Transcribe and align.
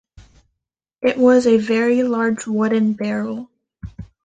It 1.03 1.15
was 1.15 1.45
a 1.45 1.57
very 1.59 2.01
large 2.01 2.47
wooden 2.47 2.93
barrel. 2.93 3.51